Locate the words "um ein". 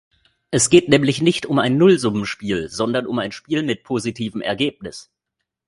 1.45-1.77, 3.05-3.31